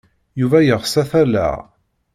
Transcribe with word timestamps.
Yuba 0.39 0.57
yeɣs 0.61 0.93
ad 1.01 1.07
t-alleɣ. 1.09 1.55